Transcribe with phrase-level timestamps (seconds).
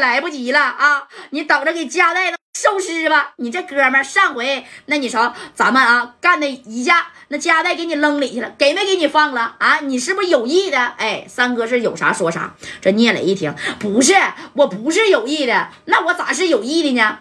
[0.00, 1.06] 来不及了啊！
[1.30, 3.34] 你等着给家代收尸吧！
[3.36, 9.78] 你这哥们儿上回那你瞅咱们啊干的一架，那家代给你扔里去了，给没给你放了啊？
[9.80, 10.78] 你是不是有意的？
[10.98, 12.54] 哎，三哥是有啥说啥。
[12.80, 14.14] 这聂磊一听，不是，
[14.54, 17.20] 我不是有意的，那我咋是有意的呢？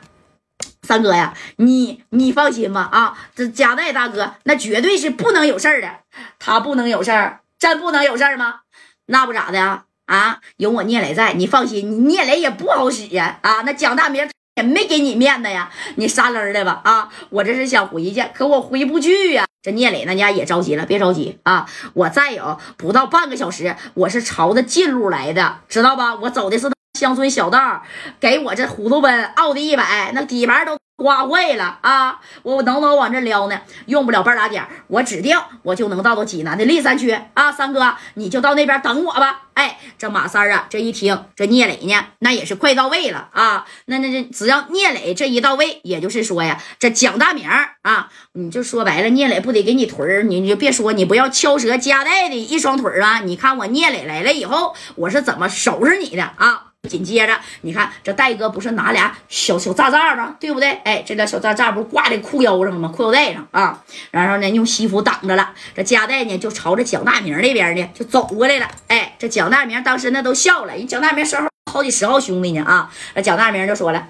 [0.81, 5.99] 三哥呀，你你放心吧啊，这家代大哥那绝对是不能有事儿的，
[6.39, 8.61] 他不能有事儿，真不能有事儿吗？
[9.05, 9.85] 那不咋的啊？
[10.09, 13.61] 啊，有我聂磊在，你放心，你聂磊也不好使呀啊！
[13.63, 17.09] 那蒋大明也没给你面子呀，你撒楞的吧啊！
[17.29, 19.45] 我这是想回去，可我回不去呀。
[19.61, 21.69] 这聂磊那家也着急了，别着急啊！
[21.93, 26.15] 我再有不到半个小时，我是朝着近路来的，知道吧？
[26.15, 26.67] 我走的是
[26.99, 27.81] 乡村小道，
[28.19, 30.77] 给我这虎头奔奥迪一百，那底盘都。
[30.99, 32.19] 刮坏了啊！
[32.43, 33.61] 我能不能往这撩呢？
[33.85, 37.49] 用不了半拉点我指定我就能到到济南的历山区啊！
[37.49, 39.43] 三哥，你就到那边等我吧。
[39.53, 43.65] 哎，这马三啊，这一听这聂磊呢，那也是快到位了啊！
[43.85, 50.23] 那那这只要聂磊这一到位，也就是说呀，这蒋大明啊，你就说白了，聂磊不得给你腿儿？
[50.23, 53.21] 你你就别说，你不要敲折夹带的一双腿啊！
[53.23, 56.68] 你看我聂磊来了以后，我是怎么收拾你的啊？
[56.87, 60.37] 紧接着，你看这戴哥不是拿俩小小炸炸吗？
[60.39, 60.71] 对不对？
[60.85, 62.87] 哎，这俩小炸炸不是挂在裤腰上吗？
[62.87, 63.83] 裤腰带上啊。
[64.11, 65.53] 然后呢，用西服挡着了。
[65.75, 68.71] 这夹带呢，就朝着蒋大明那边呢就走过来了。
[68.87, 70.73] 哎，这蒋大明当时那都笑了。
[70.73, 72.89] 人蒋大明身后好几十号兄弟呢啊。
[73.13, 74.07] 那蒋大明就说了：“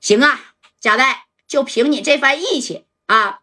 [0.00, 0.40] 行啊，
[0.80, 3.38] 夹带，就凭你这番义气啊。”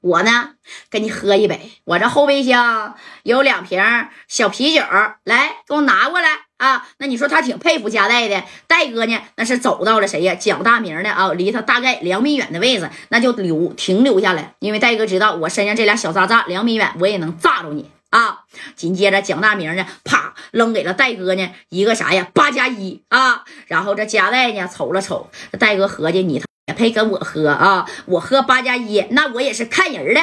[0.00, 0.50] 我呢，
[0.90, 1.72] 跟你喝一杯。
[1.84, 3.82] 我这后备箱有两瓶
[4.28, 4.82] 小啤酒，
[5.24, 6.86] 来，给我拿过来啊！
[6.98, 10.36] 那你说他挺佩服加代的，戴哥呢，那是走到了谁呀？
[10.36, 18.44] 蒋大明的啊，离他大概两米远的位置，那就留停留下来，因为戴哥知道我身上这俩小炸炸，两米远我也能炸着你啊！
[18.76, 22.28] 紧接着蒋大明呢，啪扔给了戴哥呢一个啥呀？
[22.32, 23.44] 八加一啊！
[23.66, 26.46] 然后这加代呢瞅了瞅，戴哥合计你他。
[26.68, 27.88] 也配跟我喝啊！
[28.04, 30.20] 我喝八加一，那我也是看人的。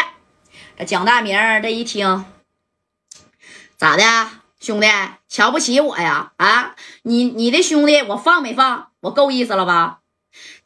[0.77, 2.23] 这蒋大明这一听，
[3.77, 4.03] 咋的，
[4.59, 4.87] 兄弟，
[5.27, 6.33] 瞧不起我呀？
[6.37, 8.89] 啊，你你的兄弟我放没放？
[9.01, 10.01] 我够意思了吧？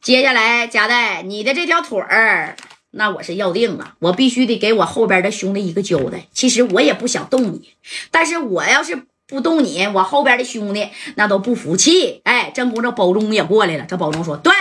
[0.02, 2.58] 接下来，贾代，你的这条腿儿，
[2.92, 6.28] 那我是要定了，我必须得给我后边的兄弟一个交代。
[6.34, 7.70] 其实我也不想动你，
[8.12, 12.20] 但是我要是不动你，我后边的兄弟那都不服气。
[12.26, 14.52] 哎，正宫这保中也过来了，这保中说对。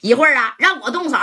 [0.00, 1.16] 一会儿啊，让我动手，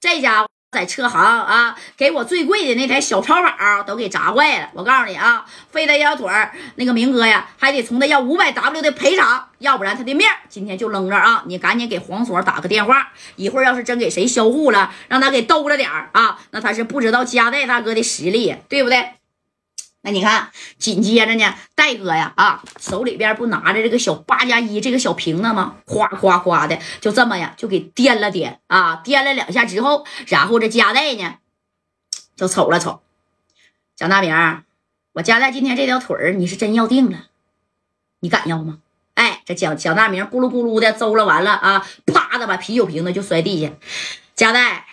[0.00, 4.70] 这家伙在车行啊，给我最贵的那台小超跑都给砸坏了。
[4.74, 6.28] 我告诉你啊，非得要腿，
[6.74, 11.44] 那个明哥呀，还得从他要五百 W 的赔偿，要不然他的命今天就扔这啊！
[11.46, 19.10] 你赶紧给黄所打个电话，一会儿要是真给谁销户了，让他给兜着点啊，那他是不知道加代大哥的实力，对不对？
[20.06, 25.76] 那你看，紧接着呢，戴哥呀，啊，手里边不拿着这个小八加一这个小瓶子吗？
[25.86, 31.36] 哗哗哗的，就这么呀，就给掂了掂啊，掂了两下之后，然后这加代呢，
[32.36, 33.00] 就瞅了瞅，
[33.96, 34.62] 蒋大明，
[35.14, 37.28] 我加代今天这条腿儿，你是真要定了，
[38.20, 38.80] 你敢要吗？
[39.14, 43.72] 哎，这蒋蒋大明咕噜咕噜的邹了完了啊，啪的把啤酒瓶子就摔地下，
[44.34, 44.86] 加代，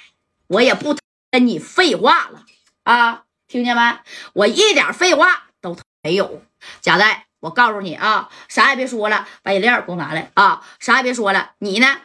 [0.47, 0.95] 我也不
[1.29, 2.45] 跟你废话了
[2.83, 3.23] 啊。
[3.51, 3.99] 听见没？
[4.31, 6.41] 我一点废话都没有。
[6.79, 10.65] 贾代，我告诉你啊，啥也别说了，把饮料给我拿来啊！
[10.79, 11.97] 啥也别说了，你呢？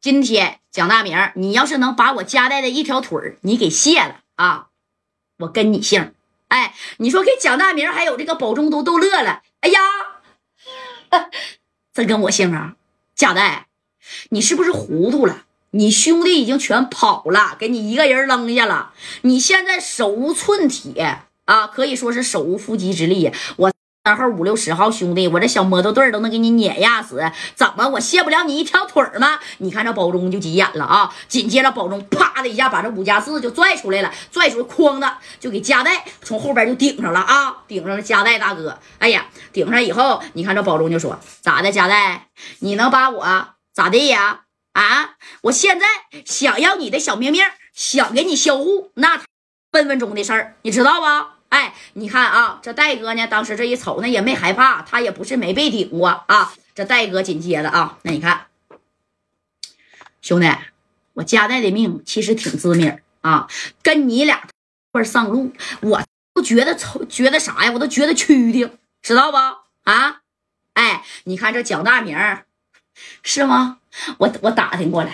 [0.00, 4.68] 今天蒋大明，你要是能把我夹带的一条腿你给卸了啊，
[5.38, 6.14] 我跟你姓。
[6.46, 9.42] 哎，你说给蒋大明还有这个保中都逗乐了。
[9.62, 9.80] 哎呀，
[11.92, 12.76] 真跟我姓啊？
[13.16, 13.66] 贾代，
[14.28, 15.44] 你是不是糊涂了？
[15.76, 18.92] 你兄弟已经全跑了，给你一个人扔下了。
[19.22, 23.32] 你现在手无寸铁啊，可以说是手无缚鸡之力。
[23.56, 23.72] 我
[24.04, 27.20] 三号、五六十号兄弟，我这小摩托队都能给你碾压死。
[27.56, 29.40] 怎么我卸不了你一条腿吗？
[29.58, 31.12] 你看这保中就急眼了啊！
[31.26, 37.56] 紧接着保中啪的一下把这五加四就拽出来了，拽出来哐的就给加代从后边就顶上了啊！
[37.66, 38.78] 顶上了加代大哥。
[39.00, 41.72] 哎呀，顶上以后，你看这保中就说咋的？
[41.72, 42.28] 加代，
[42.60, 44.42] 你能把我咋地呀？
[44.74, 45.16] 啊！
[45.42, 45.86] 我现在
[46.24, 49.22] 想要你的小命命，想给你销户，那
[49.72, 51.06] 分分钟的事儿，你知道不？
[51.48, 56.52] 哎，你看啊，这戴哥呢，当时这一瞅，那也没害怕，他也不是没被顶过啊。
[56.74, 58.46] 这戴哥紧接着啊，那你看，
[60.20, 60.48] 兄弟，
[61.14, 63.48] 我家代的命其实挺致命啊，
[63.82, 64.48] 跟你俩一
[64.90, 66.02] 块上路，我
[66.34, 67.70] 都觉得瞅觉得啥呀？
[67.72, 69.36] 我都觉得屈的，知道不？
[69.88, 70.22] 啊，
[70.72, 72.18] 哎，你看这蒋大明，
[73.22, 73.78] 是吗？
[74.18, 75.10] 我我打听过了，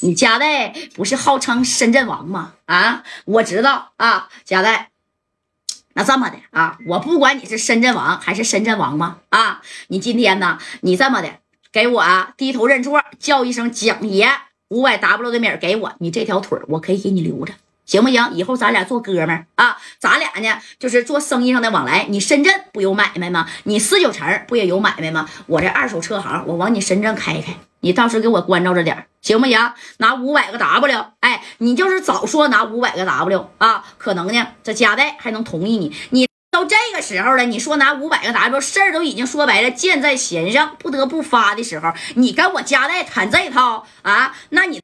[0.00, 2.54] 你家代不是号称深圳王吗？
[2.64, 4.90] 啊，我知道啊，家代。
[5.94, 9.18] 那这么的啊，我不管你是深圳王还是深圳王吗？
[9.28, 11.40] 啊，你今天呢，你这么的，
[11.70, 14.30] 给我啊低头认错，叫一声蒋爷，
[14.68, 17.52] 五百 W 的米给我，你这条腿我可以给你留着。
[17.84, 18.30] 行不行？
[18.32, 22.06] 以后咱俩做哥们儿啊，咱俩呢就是做生意上的往来。
[22.08, 23.48] 你深圳不有买卖吗？
[23.64, 25.28] 你四九城不也有买卖吗？
[25.46, 29.72] 我这二手车行，我往你深圳开开，你到时候给我关照着点行不行？
[29.98, 35.92] 拿五百个 W，哎，你就是早说拿五百个 W 啊，可能呢这家代还能同意你。
[36.10, 44.32] 你到这个时候了，你说拿五百个 W，事儿都已经说白了，箭在弦上，不得不发的时候，你跟我家代谈这套啊？
[44.50, 44.80] 那你。